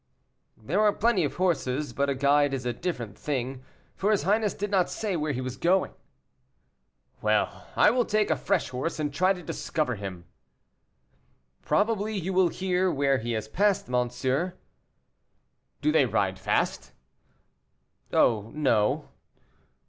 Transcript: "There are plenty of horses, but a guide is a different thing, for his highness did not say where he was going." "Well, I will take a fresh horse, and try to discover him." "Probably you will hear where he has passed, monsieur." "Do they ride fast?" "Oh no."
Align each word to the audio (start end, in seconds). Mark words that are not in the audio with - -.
"There 0.57 0.81
are 0.81 0.91
plenty 0.93 1.23
of 1.25 1.35
horses, 1.35 1.93
but 1.93 2.09
a 2.09 2.15
guide 2.15 2.55
is 2.55 2.65
a 2.65 2.73
different 2.73 3.15
thing, 3.19 3.63
for 3.95 4.09
his 4.09 4.23
highness 4.23 4.55
did 4.55 4.71
not 4.71 4.89
say 4.89 5.15
where 5.15 5.31
he 5.31 5.41
was 5.41 5.57
going." 5.57 5.93
"Well, 7.21 7.67
I 7.75 7.91
will 7.91 8.05
take 8.05 8.31
a 8.31 8.35
fresh 8.35 8.69
horse, 8.69 8.99
and 8.99 9.13
try 9.13 9.31
to 9.31 9.43
discover 9.43 9.93
him." 9.93 10.25
"Probably 11.61 12.17
you 12.17 12.33
will 12.33 12.47
hear 12.49 12.89
where 12.91 13.19
he 13.19 13.33
has 13.33 13.47
passed, 13.47 13.89
monsieur." 13.89 14.55
"Do 15.81 15.91
they 15.91 16.07
ride 16.07 16.39
fast?" 16.39 16.93
"Oh 18.11 18.49
no." 18.55 19.07